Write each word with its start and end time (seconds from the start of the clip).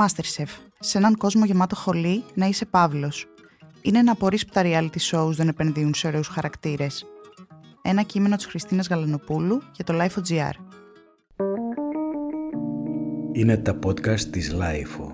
Masterchef. 0.00 0.48
Σε 0.78 0.98
έναν 0.98 1.16
κόσμο 1.16 1.44
γεμάτο 1.44 1.76
χολή 1.76 2.24
να 2.34 2.46
είσαι 2.46 2.64
Παύλος. 2.66 3.26
Είναι 3.82 4.02
να 4.02 4.12
απορρεί 4.12 4.38
που 4.38 4.52
τα 4.52 4.62
reality 4.64 4.98
shows 5.10 5.30
δεν 5.30 5.48
επενδύουν 5.48 5.94
σε 5.94 6.06
ωραίους 6.06 6.28
χαρακτήρες. 6.28 7.04
Ένα 7.82 8.02
κείμενο 8.02 8.36
της 8.36 8.46
Χριστίνας 8.46 8.88
Γαλανοπούλου 8.88 9.62
για 9.72 9.84
το 9.84 9.94
Life.gr. 9.96 10.52
Είναι 13.32 13.56
τα 13.56 13.78
podcast 13.86 14.20
της 14.20 14.54
Life. 14.54 15.12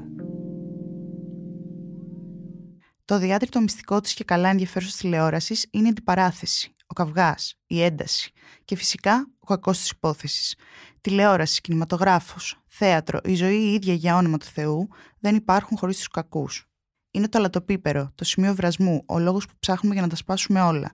Το 3.04 3.18
διάτριτο 3.18 3.60
μυστικό 3.60 4.00
της 4.00 4.14
και 4.14 4.24
καλά 4.24 4.48
ενδιαφέρουσας 4.48 4.96
τηλεόρασης 4.96 5.66
είναι 5.70 5.86
η 5.86 5.90
αντιπαράθεση, 5.90 6.74
ο 6.86 6.92
καυγάς, 6.92 7.54
η 7.66 7.82
ένταση 7.82 8.32
και 8.64 8.76
φυσικά 8.76 9.28
ο 9.38 9.46
κακός 9.46 9.78
της 9.78 9.90
υπόθεσης. 9.90 10.56
Τηλεόραση, 11.00 11.60
κινηματογράφος, 11.60 12.63
θέατρο, 12.76 13.18
η 13.24 13.34
ζωή 13.34 13.56
η 13.56 13.72
ίδια 13.72 13.94
για 13.94 14.16
όνομα 14.16 14.38
του 14.38 14.46
Θεού 14.46 14.88
δεν 15.18 15.34
υπάρχουν 15.34 15.76
χωρίς 15.76 15.96
τους 15.96 16.08
κακούς. 16.08 16.66
Είναι 17.10 17.28
το 17.28 17.38
αλατοπίπερο, 17.38 18.12
το 18.14 18.24
σημείο 18.24 18.54
βρασμού, 18.54 19.02
ο 19.06 19.18
λόγος 19.18 19.46
που 19.46 19.54
ψάχνουμε 19.58 19.94
για 19.94 20.02
να 20.02 20.08
τα 20.08 20.16
σπάσουμε 20.16 20.62
όλα. 20.62 20.92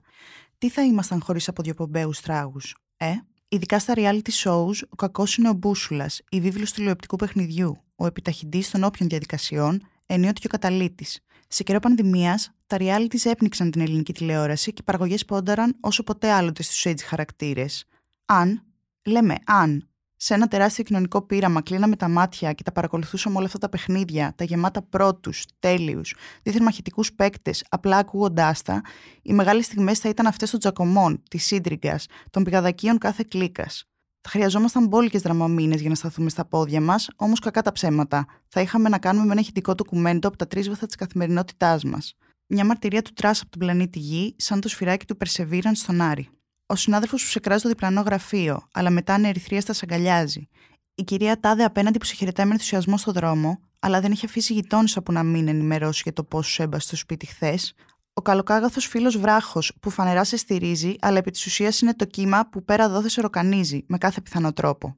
Τι 0.57 0.69
θα 0.69 0.81
ήμασταν 0.81 1.21
χωρίς 1.21 1.47
από 1.47 1.63
διοπομπαίου 1.63 2.11
τράγους, 2.23 2.75
ε; 2.97 3.11
Ειδικά 3.53 3.79
στα 3.79 3.93
reality 3.95 4.29
shows, 4.43 4.75
ο 4.89 4.95
κακός 4.95 5.35
είναι 5.35 5.49
ο 5.49 5.53
μπούσουλας, 5.53 6.21
η 6.29 6.41
βίβλος 6.41 6.71
τηλεοπτικού 6.71 7.15
παιχνιδιού, 7.15 7.77
ο 7.95 8.05
επιταχυντής 8.05 8.71
των 8.71 8.83
όποιων 8.83 9.09
διαδικασιών, 9.09 9.81
ενίοτε 10.05 10.39
και 10.39 10.45
ο 10.45 10.49
καταλήτης. 10.49 11.19
Σε 11.47 11.63
καιρό 11.63 11.79
πανδημίας, 11.79 12.51
τα 12.67 12.77
reality 12.79 13.15
έπνιξαν 13.23 13.71
την 13.71 13.81
ελληνική 13.81 14.13
τηλεόραση 14.13 14.73
και 14.73 14.81
οι 14.81 14.83
παραγωγές 14.83 15.25
πόνταραν 15.25 15.75
όσο 15.81 16.03
ποτέ 16.03 16.31
άλλοτε 16.31 16.63
στους 16.63 16.85
έτσι 16.85 17.05
χαρακτήρες. 17.05 17.85
Αν, 18.25 18.63
λέμε 19.05 19.35
αν, 19.45 19.90
σε 20.23 20.33
ένα 20.33 20.47
τεράστιο 20.47 20.83
κοινωνικό 20.83 21.21
πείραμα 21.21 21.61
κλείναμε 21.61 21.95
τα 21.95 22.07
μάτια 22.07 22.53
και 22.53 22.63
τα 22.63 22.71
παρακολουθούσαμε 22.71 23.37
όλα 23.37 23.45
αυτά 23.45 23.57
τα 23.57 23.69
παιχνίδια, 23.69 24.33
τα 24.35 24.43
γεμάτα 24.43 24.81
πρώτους, 24.81 25.45
τέλειους, 25.59 26.15
δίθεν 26.43 26.63
μαχητικούς 26.63 27.13
παίκτες, 27.13 27.65
απλά 27.69 27.97
ακούγοντάς 27.97 28.61
τα, 28.61 28.81
οι 29.21 29.33
μεγάλες 29.33 29.65
στιγμές 29.65 29.99
θα 29.99 30.09
ήταν 30.09 30.27
αυτές 30.27 30.49
των 30.49 30.59
τζακωμών, 30.59 31.23
της 31.29 31.45
σύντριγκας, 31.45 32.05
των 32.29 32.43
πηγαδακίων 32.43 32.97
κάθε 32.97 33.25
κλίκας. 33.29 33.85
Θα 34.21 34.29
χρειαζόμασταν 34.29 34.87
μπόλικες 34.87 35.21
δραμαμίνες 35.21 35.79
για 35.79 35.89
να 35.89 35.95
σταθούμε 35.95 36.29
στα 36.29 36.45
πόδια 36.45 36.81
μας, 36.81 37.09
όμως 37.15 37.39
κακά 37.39 37.61
τα 37.61 37.71
ψέματα. 37.71 38.25
Θα 38.47 38.61
είχαμε 38.61 38.89
να 38.89 38.97
κάνουμε 38.97 39.25
με 39.25 39.31
ένα 39.31 39.41
ηχητικό 39.41 39.73
ντοκουμέντο 39.75 40.27
από 40.27 40.37
τα 40.37 40.47
τρίσβαθα 40.47 40.85
της 40.85 40.95
καθημερινότητάς 40.95 41.83
μας. 41.83 42.15
Μια 42.47 42.65
μαρτυρία 42.65 43.01
του 43.01 43.11
Τρας 43.13 43.41
από 43.41 43.49
τον 43.49 43.59
πλανήτη 43.59 43.99
Γη, 43.99 44.35
σαν 44.37 44.61
το 44.61 44.69
σφυράκι 44.69 45.05
του 45.05 45.17
Περσεβίραν 45.17 45.75
στον 45.75 46.01
Άρη. 46.01 46.29
Ο 46.71 46.75
συνάδελφος 46.75 47.23
που 47.23 47.29
σε 47.29 47.39
κράζει 47.39 47.61
το 47.61 47.69
διπλανό 47.69 48.01
γραφείο, 48.01 48.67
αλλά 48.73 48.89
μετά 48.89 49.13
ανερυθρία 49.13 49.61
στα 49.61 49.73
σαγκαλιάζει. 49.73 50.47
Η 50.95 51.03
κυρία 51.03 51.39
Τάδε 51.39 51.63
απέναντι 51.63 51.97
που 51.97 52.05
σε 52.05 52.15
χαιρετάει 52.15 52.45
με 52.45 52.51
ενθουσιασμό 52.51 52.97
στο 52.97 53.11
δρόμο, 53.11 53.59
αλλά 53.79 54.01
δεν 54.01 54.11
έχει 54.11 54.25
αφήσει 54.25 54.53
γειτόνισσα 54.53 55.01
που 55.01 55.11
να 55.11 55.23
μην 55.23 55.47
ενημερώσει 55.47 56.01
για 56.03 56.13
το 56.13 56.23
πώς 56.23 56.47
σου 56.47 56.61
έμπασε 56.61 56.87
στο 56.87 56.95
σπίτι 56.95 57.25
χθες. 57.25 57.73
Ο 58.13 58.21
καλοκάγαθος 58.21 58.85
φίλος 58.85 59.17
βράχος 59.17 59.73
που 59.81 59.89
φανερά 59.89 60.23
σε 60.23 60.37
στηρίζει, 60.37 60.95
αλλά 60.99 61.17
επί 61.17 61.31
της 61.31 61.45
ουσίας 61.45 61.81
είναι 61.81 61.93
το 61.93 62.05
κύμα 62.05 62.49
που 62.49 62.65
πέρα 62.65 62.89
δόθε 62.89 63.09
σε 63.09 63.21
ροκανίζει 63.21 63.83
με 63.87 63.97
κάθε 63.97 64.21
πιθανό 64.21 64.53
τρόπο. 64.53 64.97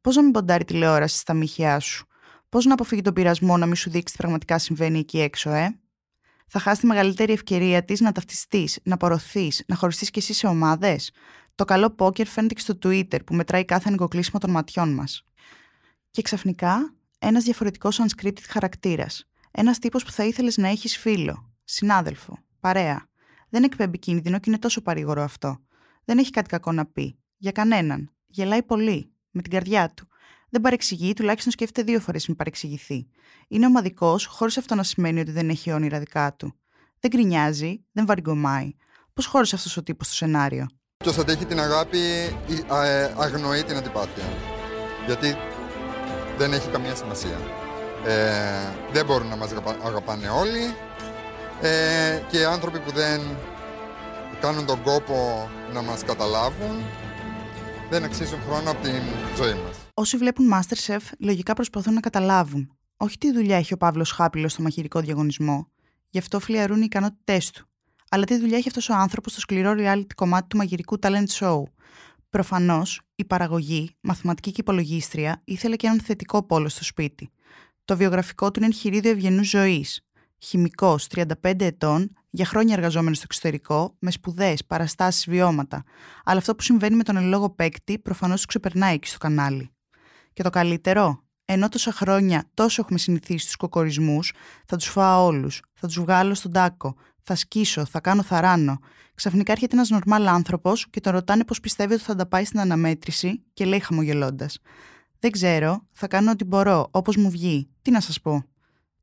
Πώς 0.00 0.16
να 0.16 0.22
μην 0.22 0.30
ποντάρει 0.30 0.64
τηλεόραση 0.64 1.18
στα 1.18 1.34
μύχια 1.34 1.80
σου; 1.80 2.06
Πώς 2.48 2.64
να 2.64 2.72
αποφύγει 2.72 3.02
τον 3.02 3.12
πειρασμό 3.12 3.56
να 3.56 3.66
μην 3.66 3.76
σου 3.76 3.90
δείξει 3.90 4.14
τι 4.14 4.18
πραγματικά 4.18 4.58
συμβαίνει 4.58 4.98
εκεί 4.98 5.20
έξω, 5.20 5.50
ε; 5.50 5.80
Θα 6.48 6.58
χάσει 6.58 6.80
τη 6.80 6.86
μεγαλύτερη 6.86 7.32
ευκαιρία 7.32 7.84
της 7.84 8.00
να 8.00 8.12
ταυτιστείς, 8.12 8.78
να 8.82 8.94
απορροθεί, 8.94 9.50
να 9.66 9.76
χωριστείς 9.76 10.10
κι 10.10 10.18
εσύ 10.18 10.32
σε 10.32 10.46
ομάδες. 10.46 11.10
Το 11.54 11.64
καλό 11.64 11.90
πόκερ 11.90 12.26
φαίνεται 12.26 12.54
και 12.54 12.60
στο 12.60 12.78
Twitter 12.82 13.24
που 13.26 13.34
μετράει 13.34 13.64
κάθε 13.64 13.90
νοικοκλείσιμο 13.90 14.38
των 14.38 14.50
ματιών 14.50 14.94
μας. 14.94 15.24
Και 16.10 16.22
ξαφνικά 16.22 16.94
ένας 17.18 17.44
διαφορετικός 17.44 18.00
unscripted 18.00 18.44
χαρακτήρας. 18.48 19.28
Ένας 19.50 19.78
τύπος 19.78 20.04
που 20.04 20.10
θα 20.10 20.24
ήθελες 20.24 20.56
να 20.56 20.68
έχεις 20.68 20.96
φίλο, 20.96 21.52
συνάδελφο, 21.64 22.38
παρέα. 22.60 23.08
Δεν 23.48 23.62
εκπέμπει 23.62 23.98
κίνδυνο 23.98 24.38
και 24.38 24.44
είναι 24.50 24.58
τόσο 24.58 24.80
παρήγορο 24.80 25.22
αυτό. 25.22 25.58
Δεν 26.04 26.18
έχει 26.18 26.30
κάτι 26.30 26.48
κακό 26.48 26.72
να 26.72 26.86
πει. 26.86 27.18
Για 27.36 27.52
κανέναν. 27.52 28.12
Γελάει 28.26 28.62
πολύ. 28.62 29.10
Με 29.30 29.42
την 29.42 29.50
καρδιά 29.50 29.90
του 29.90 30.08
δεν 30.50 30.60
παρεξηγεί, 30.60 31.12
τουλάχιστον 31.12 31.52
σκέφτεται 31.52 31.90
δύο 31.90 32.00
φορές 32.00 32.26
μην 32.26 32.36
παρεξηγηθεί. 32.36 33.06
Είναι 33.48 33.66
ομαδικός, 33.66 34.26
χωρίς 34.26 34.58
αυτό 34.58 34.74
να 34.74 34.82
σημαίνει 34.82 35.20
ότι 35.20 35.30
δεν 35.30 35.48
έχει 35.48 35.72
όνειρα 35.72 35.98
δικά 35.98 36.34
του. 36.34 36.54
Δεν 37.00 37.10
γκρινιάζει, 37.10 37.84
δεν 37.92 38.06
βαριγκομάει. 38.06 38.74
Πώς 39.12 39.26
χώρισε 39.26 39.54
αυτός 39.54 39.76
ο 39.76 39.82
τύπος 39.82 40.06
στο 40.06 40.16
σενάριο; 40.16 40.66
Ποιος 40.96 41.18
αντέχει 41.18 41.44
την 41.44 41.60
αγάπη, 41.60 41.98
ε, 42.84 43.12
αγνοεί 43.16 43.64
την 43.64 43.76
αντιπάθεια. 43.76 44.24
Γιατί 45.06 45.36
δεν 46.38 46.52
έχει 46.52 46.68
καμία 46.68 46.94
σημασία. 46.94 47.38
Ε, 48.04 48.92
δεν 48.92 49.06
μπορούν 49.06 49.28
να 49.28 49.36
μας 49.36 49.50
αγαπάνε 49.84 50.28
όλοι 50.28 50.74
ε, 51.60 52.22
και 52.30 52.38
οι 52.38 52.44
άνθρωποι 52.44 52.80
που 52.80 52.90
δεν 52.90 53.20
κάνουν 54.40 54.66
τον 54.66 54.82
κόπο 54.82 55.48
να 55.72 55.82
μας 55.82 56.04
καταλάβουν 56.04 56.84
δεν 57.90 58.04
αξίζουν 58.04 58.38
χρόνο 58.46 58.70
από 58.70 58.82
την 58.82 59.02
ζωή 59.36 59.54
μας. 59.54 59.85
Όσοι 59.98 60.16
βλέπουν 60.16 60.52
Masterchef, 60.52 61.00
λογικά 61.18 61.54
προσπαθούν 61.54 61.94
να 61.94 62.00
καταλάβουν. 62.00 62.76
Όχι 62.96 63.18
τι 63.18 63.32
δουλειά 63.32 63.56
έχει 63.56 63.72
ο 63.74 63.76
Παύλος 63.76 64.10
Χάπηλος 64.10 64.52
στο 64.52 64.62
μαγειρικό 64.62 65.00
διαγωνισμό, 65.00 65.70
γι' 66.10 66.18
αυτό 66.18 66.40
φλιαρούν 66.40 66.80
οι 66.80 66.84
ικανότητές 66.84 67.50
του. 67.50 67.66
Αλλά 68.10 68.24
τι 68.24 68.38
δουλειά 68.38 68.56
έχει 68.56 68.68
αυτός 68.68 68.88
ο 68.88 68.94
άνθρωπος 68.94 69.32
στο 69.32 69.40
σκληρό 69.40 69.74
reality 69.78 70.14
κομμάτι 70.14 70.46
του 70.46 70.56
μαγειρικού 70.56 70.96
talent 71.00 71.26
show. 71.38 71.62
Προφανώς, 72.30 73.00
η 73.14 73.24
παραγωγή, 73.24 73.90
μαθηματική 74.00 74.50
και 74.50 74.60
υπολογίστρια, 74.60 75.42
ήθελε 75.44 75.76
και 75.76 75.86
έναν 75.86 76.00
θετικό 76.00 76.42
πόλο 76.42 76.68
στο 76.68 76.84
σπίτι. 76.84 77.30
Το 77.84 77.96
βιογραφικό 77.96 78.50
του 78.50 78.58
είναι 78.58 78.68
εγχειρίδιο 78.68 79.10
ευγενούς 79.10 79.48
ζωής. 79.48 80.00
Χημικός, 80.38 81.06
35 81.06 81.64
ετών, 81.64 82.10
για 82.30 82.44
χρόνια 82.44 82.74
εργαζόμενος 82.74 83.16
στο 83.16 83.26
εξωτερικό, 83.28 83.96
με 83.98 84.10
σπουδέ, 84.10 84.56
παραστάσεις, 84.66 85.28
βιώματα. 85.28 85.84
Αλλά 86.24 86.38
αυτό 86.38 86.54
που 86.54 86.62
συμβαίνει 86.62 86.96
με 86.96 87.02
τον 87.02 87.16
ελλόγο 87.16 87.50
παίκτη 87.50 87.98
προφανώς 87.98 88.40
του 88.40 88.46
ξεπερνάει 88.46 88.94
εκεί 88.94 89.08
στο 89.08 89.18
κανάλι. 89.18 89.70
Και 90.36 90.42
το 90.42 90.50
καλύτερο, 90.50 91.22
ενώ 91.44 91.68
τόσα 91.68 91.92
χρόνια 91.92 92.44
τόσο 92.54 92.80
έχουμε 92.82 92.98
συνηθίσει 92.98 93.46
τους 93.46 93.56
κοκορισμούς, 93.56 94.32
θα 94.66 94.76
τους 94.76 94.86
φάω 94.86 95.24
όλους. 95.24 95.62
Θα 95.74 95.86
τους 95.86 96.00
βγάλω 96.00 96.34
στον 96.34 96.52
τάκο. 96.52 96.94
Θα 97.22 97.34
σκίσω, 97.34 97.84
θα 97.84 98.00
κάνω 98.00 98.22
θαράνο. 98.22 98.78
Ξαφνικά 99.14 99.52
έρχεται 99.52 99.74
ένας 99.74 99.88
νορμάλ 99.88 100.26
άνθρωπος 100.26 100.90
και 100.90 101.00
τον 101.00 101.12
ρωτάνε 101.12 101.44
πώς 101.44 101.60
πιστεύει 101.60 101.94
ότι 101.94 102.02
θα 102.02 102.14
τα 102.14 102.26
πάει 102.26 102.44
στην 102.44 102.60
αναμέτρηση 102.60 103.42
και 103.52 103.64
λέει 103.64 103.80
χαμογελώντας. 103.80 104.58
Δεν 105.18 105.30
ξέρω, 105.30 105.86
θα 105.92 106.06
κάνω 106.06 106.30
ό,τι 106.30 106.44
μπορώ, 106.44 106.88
όπως 106.90 107.16
μου 107.16 107.30
βγει. 107.30 107.68
Τι 107.82 107.90
να 107.90 108.00
σας 108.00 108.20
πω. 108.20 108.44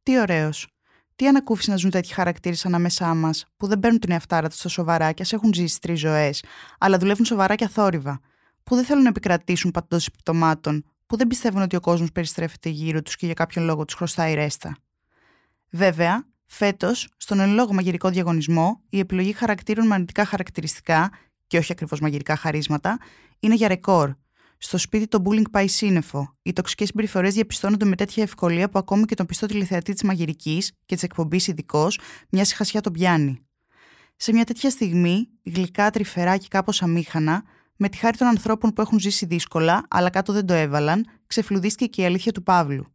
Τι 0.03 0.19
ωραίος. 0.19 0.67
Τι 1.15 1.27
ανακούφιση 1.27 1.69
να 1.69 1.75
ζουν 1.75 1.89
τέτοιοι 1.89 2.13
χαρακτήρες 2.13 2.65
ανάμεσά 2.65 3.13
μας, 3.13 3.45
που 3.57 3.67
δεν 3.67 3.79
παίρνουν 3.79 3.99
την 3.99 4.11
εαυτάρα 4.11 4.49
τους 4.49 4.57
στα 4.59 4.69
σοβαρά 4.69 5.11
και 5.11 5.21
ας 5.21 5.33
έχουν 5.33 5.53
ζήσει 5.53 5.79
τρεις 5.79 5.99
ζωές, 5.99 6.43
αλλά 6.77 6.97
δουλεύουν 6.97 7.25
σοβαρά 7.25 7.55
και 7.55 7.63
αθόρυβα. 7.63 8.19
Που 8.63 8.75
δεν 8.75 8.85
θέλουν 8.85 9.03
να 9.03 9.09
επικρατήσουν 9.09 9.71
πατώντα 9.71 10.03
επιπτωμάτων, 10.07 10.85
που 11.13 11.19
δεν 11.19 11.27
πιστεύουν 11.27 11.61
ότι 11.61 11.75
ο 11.75 11.79
κόσμος 11.79 12.11
περιστρέφεται 12.11 12.69
γύρω 12.69 13.01
τους 13.01 13.15
και 13.15 13.25
για 13.25 13.33
κάποιον 13.33 13.65
λόγο 13.65 13.85
τους 13.85 13.95
χρωστάει 13.95 14.33
ρέστα. 14.33 14.77
Βέβαια, 15.69 16.27
φέτος, 16.45 17.09
στον 17.17 17.39
εν 17.39 17.53
λόγω 17.53 17.73
μαγειρικό 17.73 18.09
διαγωνισμό, 18.09 18.81
η 18.89 18.99
επιλογή 18.99 19.31
χαρακτήρων 19.33 19.87
με 19.87 19.93
αρνητικά 19.93 20.25
χαρακτηριστικά, 20.25 21.11
και 21.47 21.57
όχι 21.57 21.71
ακριβώς 21.71 21.99
μαγειρικά 21.99 22.35
χαρίσματα, 22.35 22.97
είναι 23.39 23.55
για 23.55 23.67
ρεκόρ. 23.67 24.13
Στο 24.57 24.77
σπίτι 24.77 25.07
το 25.07 25.21
bullying 25.25 25.51
πάει 25.51 25.67
σύννεφο. 25.67 26.35
Οι 26.41 26.53
τοξικές 26.53 26.87
συμπεριφορές 26.87 27.33
διαπιστώνονται 27.33 27.85
με 27.85 27.95
τέτοια 27.95 28.23
ευκολία 28.23 28.69
που 28.69 28.79
ακόμη 28.79 29.05
και 29.05 29.15
τον 29.15 29.25
πιστό 29.25 29.45
τηλεθεατή 29.45 29.93
της 29.93 30.03
μαγειρικής 30.03 30.71
και 30.85 30.95
της 30.95 31.03
εκπομπής 31.03 31.47
ειδικός, 31.47 31.99
μια 32.29 32.45
σιχασιά 32.45 32.81
τον 32.81 32.93
πιάνει. 32.93 33.39
Σε 34.15 34.33
μια 34.33 34.43
τέτοια 34.43 34.69
στιγμή, 34.69 35.27
γλυκά, 35.43 35.89
τρυφερά 35.89 36.37
και 36.37 36.47
κάπως 36.49 36.81
αμήχανα, 36.81 37.43
με 37.83 37.89
τη 37.89 37.97
χάρη 37.97 38.17
των 38.17 38.27
ανθρώπων 38.27 38.73
που 38.73 38.81
έχουν 38.81 38.99
ζήσει 38.99 39.25
δύσκολα, 39.25 39.85
αλλά 39.89 40.09
κάτω 40.09 40.33
δεν 40.33 40.45
το 40.45 40.53
έβαλαν, 40.53 41.05
ξεφλουδίστηκε 41.27 41.85
και 41.85 42.01
η 42.01 42.05
αλήθεια 42.05 42.31
του 42.31 42.43
Παύλου. 42.43 42.85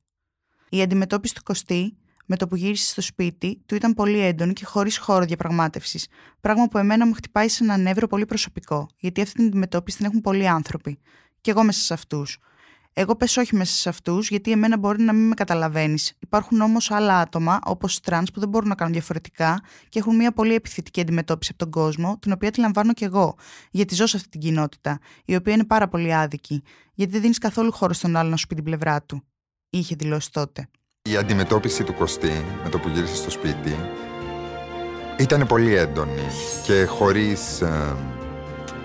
Η 0.69 0.82
αντιμετώπιση 0.82 1.35
του 1.35 1.43
Κωστή, 1.43 1.96
με 2.26 2.37
το 2.37 2.46
που 2.46 2.56
γύρισε 2.56 2.90
στο 2.90 3.00
σπίτι, 3.00 3.62
του 3.67 3.75
ήταν 3.75 3.94
πολύ 3.94 4.19
έντονη 4.19 4.52
και 4.52 4.64
χωρίς 4.64 4.99
χώρο 4.99 5.25
διαπραγμάτευσης. 5.25 6.06
Πράγμα 6.40 6.69
που 6.69 6.79
εμένα 6.79 7.06
μου 7.06 7.12
χτυπάει 7.12 7.49
σε 7.49 7.64
ένα 7.64 7.76
νεύρο 7.76 8.06
πολύ 8.06 8.25
προσωπικό, 8.25 8.88
γιατί 8.96 9.20
αυτή 9.20 9.35
την 9.35 9.46
αντιμετώπιση 9.46 9.96
την 9.96 10.06
έχουν 10.06 10.20
πολλοί 10.20 10.49
άνθρωποι. 10.49 10.99
Και 11.41 11.50
εγώ 11.50 11.64
μέσα 11.64 11.81
σε 11.81 11.94
αυτούς. 11.94 12.38
Εγώ 13.00 13.16
πες 13.16 13.25
όχι 13.38 13.56
μέσα 13.56 13.74
σε 13.74 13.88
αυτούς, 13.88 14.28
γιατί 14.28 14.50
εμένα 14.50 14.78
μπορεί 14.78 15.02
να 15.02 15.12
μην 15.12 15.26
με 15.26 15.34
καταλαβαίνεις. 15.34 16.12
Υπάρχουν 16.18 16.60
όμως 16.60 16.90
άλλα 16.90 17.18
άτομα, 17.18 17.58
όπως 17.64 18.00
τρανς, 18.00 18.30
που 18.30 18.40
δεν 18.40 18.48
μπορούν 18.48 18.68
να 18.68 18.74
κάνουν 18.74 18.92
διαφορετικά 18.92 19.60
και 19.88 19.98
έχουν 19.98 20.16
μια 20.16 20.32
πολύ 20.32 20.54
επιθετική 20.54 21.00
αντιμετώπιση 21.00 21.50
από 21.54 21.64
τον 21.64 21.82
κόσμο, 21.82 22.18
την 22.20 22.32
οποία 22.32 22.50
τη 22.50 22.60
λαμβάνω 22.60 22.92
κι 22.92 23.04
εγώ. 23.04 23.34
Γιατί 23.70 23.94
ζω 23.94 24.06
σε 24.06 24.16
αυτή 24.16 24.28
την 24.28 24.40
κοινότητα, 24.40 24.98
η 25.24 25.34
οποία 25.34 25.52
είναι 25.52 25.64
πάρα 25.64 25.88
πολύ 25.88 26.14
άδικη. 26.14 26.62
Γιατί 26.94 27.12
δεν 27.12 27.20
δίνεις 27.20 27.38
καθόλου 27.38 27.72
χώρο 27.72 27.92
στον 27.92 28.16
άλλον 28.16 28.30
να 28.30 28.36
σου 28.36 28.46
πει 28.46 28.54
την 28.54 28.64
πλευρά 28.64 29.02
του. 29.02 29.22
Είχε 29.70 29.94
δηλώσει 29.98 30.32
τότε. 30.32 30.68
Η 31.02 31.16
αντιμετώπιση 31.16 31.84
του 31.84 31.94
Κωστή 31.94 32.44
με 32.64 32.68
το 32.70 32.78
που 32.78 32.88
γύρισε 32.88 33.14
στο 33.14 33.30
σπίτι 33.30 33.76
ήταν 35.18 35.46
πολύ 35.46 35.74
έντονη 35.74 36.26
και 36.64 36.84
χωρίς 36.84 37.60
ε, 37.60 37.96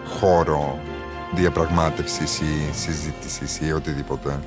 χώρο 0.05 0.92
διαπραγμάτευσης 1.35 2.39
ή 2.39 2.73
συζήτησης 2.73 3.59
ή 3.59 3.71
οτιδήποτε. 3.71 4.39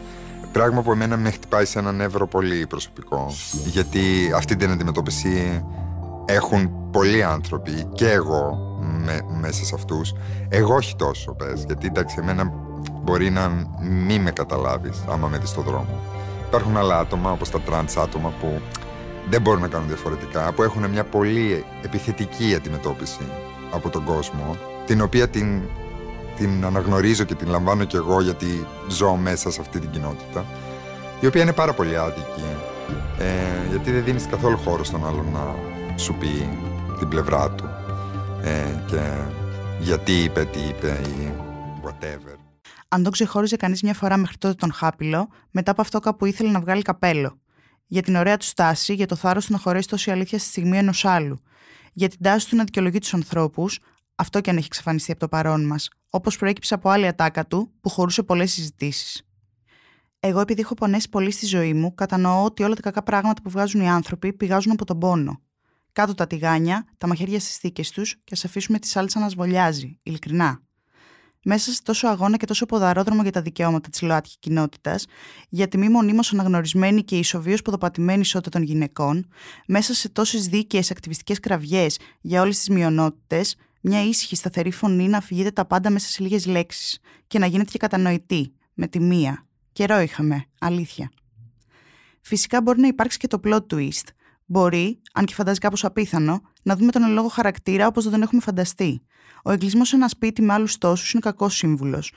Πράγμα 0.52 0.82
που 0.82 0.92
εμένα 0.92 1.16
με 1.16 1.30
χτυπάει 1.30 1.64
σε 1.64 1.78
ένα 1.78 1.92
νεύρο 1.92 2.26
πολύ 2.26 2.66
προσωπικό. 2.66 3.34
Γιατί 3.64 4.00
αυτή 4.34 4.56
την 4.56 4.70
αντιμετώπιση 4.70 5.64
έχουν 6.24 6.90
πολλοί 6.90 7.22
άνθρωποι 7.22 7.88
και 7.94 8.10
εγώ 8.10 8.58
με, 9.04 9.20
μέσα 9.40 9.64
σε 9.64 9.74
αυτούς. 9.74 10.14
Εγώ 10.48 10.74
όχι 10.74 10.96
τόσο 10.96 11.32
πες, 11.32 11.64
γιατί 11.66 11.86
εντάξει 11.86 12.16
εμένα 12.18 12.52
μπορεί 13.02 13.30
να 13.30 13.68
μην 13.80 14.22
με 14.22 14.30
καταλάβεις 14.30 15.04
άμα 15.08 15.28
με 15.28 15.38
δεις 15.38 15.48
στον 15.48 15.64
δρόμο. 15.64 16.00
Υπάρχουν 16.46 16.76
άλλα 16.76 16.98
άτομα 16.98 17.30
όπως 17.30 17.50
τα 17.50 17.60
τρανς 17.60 17.96
άτομα 17.96 18.32
που 18.40 18.60
δεν 19.30 19.40
μπορούν 19.40 19.60
να 19.60 19.68
κάνουν 19.68 19.88
διαφορετικά, 19.88 20.52
που 20.52 20.62
έχουν 20.62 20.90
μια 20.90 21.04
πολύ 21.04 21.64
επιθετική 21.82 22.54
αντιμετώπιση 22.54 23.20
από 23.72 23.88
τον 23.88 24.04
κόσμο, 24.04 24.56
την 24.86 25.00
οποία 25.00 25.28
την, 25.28 25.62
την 26.36 26.64
αναγνωρίζω 26.64 27.24
και 27.24 27.34
την 27.34 27.48
λαμβάνω 27.48 27.84
κι 27.84 27.96
εγώ 27.96 28.20
γιατί 28.20 28.66
ζω 28.88 29.14
μέσα 29.16 29.50
σε 29.50 29.60
αυτή 29.60 29.78
την 29.78 29.90
κοινότητα, 29.90 30.44
η 31.20 31.26
οποία 31.26 31.42
είναι 31.42 31.52
πάρα 31.52 31.72
πολύ 31.72 31.96
άδικη, 31.96 32.44
ε, 33.18 33.68
γιατί 33.70 33.90
δεν 33.90 34.04
δίνεις 34.04 34.26
καθόλου 34.26 34.58
χώρο 34.58 34.84
στον 34.84 35.06
άλλον 35.06 35.26
να 35.32 35.54
σου 35.98 36.14
πει 36.14 36.48
την 36.98 37.08
πλευρά 37.08 37.50
του 37.50 37.64
ε, 38.42 38.80
και 38.86 39.00
γιατί 39.80 40.12
είπε, 40.12 40.44
τι 40.44 40.58
είπε 40.58 41.00
ή 41.06 41.32
whatever. 41.84 42.36
Αν 42.88 43.02
τον 43.02 43.12
ξεχώριζε 43.12 43.56
κανείς 43.56 43.82
μια 43.82 43.94
φορά 43.94 44.16
μέχρι 44.16 44.36
τότε 44.36 44.54
τον 44.54 44.72
Χάπιλο, 44.72 45.28
μετά 45.50 45.70
από 45.70 45.80
αυτό 45.80 46.00
κάπου 46.00 46.26
ήθελε 46.26 46.50
να 46.50 46.60
βγάλει 46.60 46.82
καπέλο. 46.82 47.40
Για 47.86 48.02
την 48.02 48.16
ωραία 48.16 48.36
του 48.36 48.44
στάση, 48.44 48.94
για 48.94 49.06
το 49.06 49.16
θάρρος 49.16 49.46
του 49.46 49.52
να 49.52 49.58
χωρέσει 49.58 49.88
τόση 49.88 50.10
αλήθεια 50.10 50.38
στη 50.38 50.48
στιγμή 50.48 50.78
ενός 50.78 51.04
άλλου. 51.04 51.40
Για 51.92 52.08
την 52.08 52.18
τάση 52.22 52.48
του 52.48 52.56
να 52.56 52.64
δικαιολογεί 52.64 52.98
τους 52.98 53.14
ανθρώπους, 53.14 53.78
αυτό 54.16 54.40
και 54.40 54.50
αν 54.50 54.56
έχει 54.56 54.66
εξαφανιστεί 54.66 55.10
από 55.10 55.20
το 55.20 55.28
παρόν 55.28 55.66
μας, 55.66 55.90
όπως 56.10 56.36
προέκυψε 56.36 56.74
από 56.74 56.88
άλλη 56.88 57.06
ατάκα 57.06 57.46
του 57.46 57.72
που 57.80 57.88
χωρούσε 57.88 58.22
πολλές 58.22 58.52
συζητήσεις. 58.52 59.22
Εγώ, 60.20 60.40
επειδή 60.40 60.60
έχω 60.60 60.74
πονέσει 60.74 61.08
πολύ 61.08 61.30
στη 61.30 61.46
ζωή 61.46 61.74
μου, 61.74 61.94
κατανοώ 61.94 62.44
ότι 62.44 62.62
όλα 62.62 62.74
τα 62.74 62.80
κακά 62.80 63.02
πράγματα 63.02 63.42
που 63.42 63.50
βγάζουν 63.50 63.80
οι 63.80 63.90
άνθρωποι 63.90 64.32
πηγάζουν 64.32 64.72
από 64.72 64.84
τον 64.84 64.98
πόνο. 64.98 65.40
Κάτω 65.92 66.14
τα 66.14 66.26
τηγάνια, 66.26 66.86
τα 66.98 67.06
μαχαίρια 67.06 67.40
στις 67.40 67.56
θήκες 67.56 67.90
τους 67.90 68.16
και 68.24 68.34
ας 68.34 68.44
αφήσουμε 68.44 68.78
τη 68.78 68.86
σάλτσα 68.86 69.20
να 69.20 69.28
σβολιάζει, 69.28 69.98
ειλικρινά 70.02 70.66
μέσα 71.48 71.72
σε 71.72 71.82
τόσο 71.82 72.08
αγώνα 72.08 72.36
και 72.36 72.46
τόσο 72.46 72.66
ποδαρόδρομο 72.66 73.22
για 73.22 73.32
τα 73.32 73.42
δικαιώματα 73.42 73.88
της 73.88 74.02
ΛΟΑΤΚΙ 74.02 74.36
κοινότητας, 74.38 75.06
για 75.48 75.68
τη 75.68 75.78
μη 75.78 75.88
μονίμως 75.88 76.32
αναγνωρισμένη 76.32 77.02
και 77.02 77.18
ισοβίως 77.18 77.62
ποδοπατημένη 77.62 78.20
ισότητα 78.20 78.50
των 78.50 78.62
γυναικών, 78.62 79.28
μέσα 79.66 79.94
σε 79.94 80.08
τόσες 80.08 80.46
δίκαιες 80.46 80.90
ακτιβιστικές 80.90 81.40
κραυγές 81.40 81.98
για 82.20 82.40
όλες 82.40 82.56
τις 82.56 82.68
μειονότητες, 82.68 83.56
μια 83.88 84.04
ήσυχη 84.04 84.36
σταθερή 84.36 84.70
φωνή 84.70 85.08
να 85.08 85.18
αφηγείται 85.18 85.50
τα 85.50 85.64
πάντα 85.64 85.90
μέσα 85.90 86.08
σε 86.08 86.22
λίγες 86.22 86.46
λέξεις 86.46 86.98
και 87.26 87.38
να 87.38 87.46
γίνεται 87.46 87.70
και 87.70 87.78
κατανοητή, 87.78 88.54
με 88.74 88.86
τη 88.86 89.00
μία. 89.00 89.46
Καιρό 89.72 89.98
είχαμε, 89.98 90.44
αλήθεια. 90.60 91.10
Φυσικά 92.20 92.62
μπορεί 92.62 92.80
να 92.80 92.86
υπάρξει 92.86 93.18
και 93.18 93.26
το 93.26 93.40
plot 93.44 93.66
twist. 93.70 94.08
Μπορεί, 94.46 95.00
αν 95.12 95.24
και 95.24 95.34
φαντάζει 95.34 95.58
κάπως 95.58 95.84
απίθανο, 95.84 96.40
να 96.62 96.76
δούμε 96.76 96.92
τον 96.92 97.02
ελόγο 97.02 97.28
χαρακτήρα 97.28 97.86
όπως 97.86 98.02
δεν 98.02 98.12
τον 98.12 98.22
έχουμε 98.22 98.40
φανταστεί. 98.40 99.02
Ο 99.42 99.50
εγκλισμός 99.50 99.88
σε 99.88 99.96
ένα 99.96 100.08
σπίτι 100.08 100.42
με 100.42 100.52
άλλους 100.52 100.78
τόσους 100.78 101.12
είναι 101.12 101.22
κακός 101.22 101.56
σύμβουλος. 101.56 102.12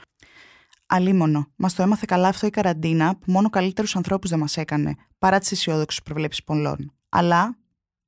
Αλίμονο, 0.86 1.52
μας 1.56 1.74
το 1.74 1.82
έμαθε 1.82 2.04
καλά 2.08 2.28
αυτό 2.28 2.46
η 2.46 2.50
καραντίνα 2.50 3.16
που 3.16 3.32
μόνο 3.32 3.50
καλύτερους 3.50 3.96
ανθρώπους 3.96 4.30
δεν 4.30 4.38
μας 4.38 4.56
έκανε, 4.56 4.94
παρά 5.18 5.38
τις 5.38 5.52
αισιόδοξες 5.52 6.02
προβλέψεις 6.02 6.44
πολλών. 6.44 6.92
Αλλά, 7.08 7.56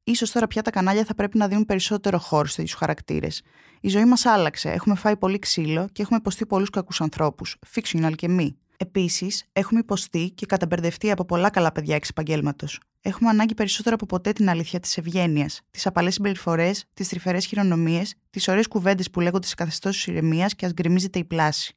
ίσως 0.05 0.31
τώρα 0.31 0.47
πια 0.47 0.63
τα 0.63 0.71
κανάλια 0.71 1.05
θα 1.05 1.15
πρέπει 1.15 1.39
να 1.39 1.49
δίνουν 1.49 1.65
περισσότερο 1.65 2.19
χώρο 2.19 2.47
σε 2.47 2.57
τέτοιους 2.57 2.75
χαρακτήρες. 2.75 3.43
Η 3.81 3.89
ζωή 3.89 4.05
μας 4.05 4.27
άλλαξε, 4.27 4.71
έχουμε 4.71 4.95
φάει 4.95 5.17
πολύ 5.17 5.39
ξύλο 5.39 5.89
και 5.93 6.03
έχουμε 6.03 6.19
υποστεί 6.19 6.47
πολλούς 6.47 6.71
κακούς 6.71 7.01
ανθρώπους, 7.01 7.57
fictional 7.75 8.13
και 8.15 8.29
μη. 8.29 8.57
Επίσης, 8.77 9.45
έχουμε 9.53 9.81
υποστεί 9.81 10.31
και 10.35 10.47
καταμπερδευτεί 10.47 11.11
από 11.11 11.25
πολλά 11.25 11.51
καλά 11.51 11.73
παιδιά 11.73 11.95
εξ 11.95 12.09
επαγγέλματος. 12.09 12.81
Έχουμε 13.01 13.31
ανάγκη 13.31 13.55
περισσότερο 13.55 13.95
από 13.95 14.07
ποτέ 14.07 14.33
την 14.33 14.49
αλήθεια 14.49 14.81
της 14.81 14.97
ευγένειας, 14.97 15.61
τις 15.71 15.87
απαλές 15.87 16.15
συμπεριφορές, 16.15 16.85
τις 16.95 17.09
τρυφερές 17.09 17.47
χειρονομίες, 17.47 18.15
τις 18.31 18.49
ωραίες 18.49 18.69
κουβέντες 18.69 19.11
που 19.11 19.21
λέγονται 19.21 19.47
σε 19.47 19.55
καθεστώ 19.55 19.91
ηρεμίας 20.07 20.55
και 20.55 20.67
ας 20.67 20.73
γκρεμίζεται 20.73 21.19
η 21.19 21.25
πλάση. 21.25 21.77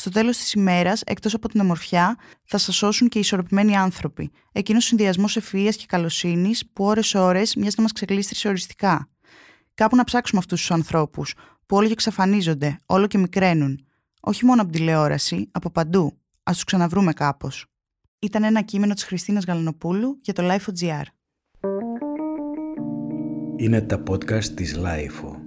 Στο 0.00 0.10
τέλος 0.10 0.36
της 0.36 0.52
ημέρας, 0.52 1.02
εκτός 1.06 1.34
από 1.34 1.48
την 1.48 1.60
ομορφιά, 1.60 2.16
θα 2.44 2.58
σας 2.58 2.76
σώσουν 2.76 3.08
και 3.08 3.18
οι 3.18 3.20
ισορροπημένοι 3.20 3.76
άνθρωποι. 3.76 4.30
Εκείνος 4.52 4.84
συνδυασμός 4.84 5.36
ευφυία 5.36 5.70
και 5.70 5.84
καλοσύνης 5.86 6.70
που 6.72 6.84
ώρε-ώρε 6.84 7.42
μοιάζει 7.56 7.74
να 7.76 7.82
μας 7.82 7.92
ξεκλείστρισε 7.92 8.48
οριστικά. 8.48 9.08
Κάπου 9.74 9.96
να 9.96 10.04
ψάξουμε 10.04 10.40
αυτούς 10.40 10.60
τους 10.60 10.70
ανθρώπους, 10.70 11.34
που 11.66 11.76
όλο 11.76 11.86
και 11.86 11.92
εξαφανίζονται, 11.92 12.78
όλο 12.86 13.06
και 13.06 13.18
μικραίνουν. 13.18 13.86
Όχι 14.20 14.44
μόνο 14.44 14.62
από 14.62 14.72
τηλεόραση, 14.72 15.48
από 15.52 15.70
παντού. 15.70 16.18
Α 16.42 16.52
τους 16.52 16.64
ξαναβρούμε 16.64 17.12
κάπως. 17.12 17.66
Ήταν 18.18 18.44
ένα 18.44 18.62
κείμενο 18.62 18.94
της 18.94 19.04
Χριστίνας 19.04 19.44
Γαλανοπούλου 19.44 20.18
για 20.22 20.32
το 20.32 20.42
Life.gr. 20.50 21.04
Είναι 23.56 23.80
τα 23.80 24.02
podcast 24.10 24.44
της 24.44 24.78
Life. 24.78 25.39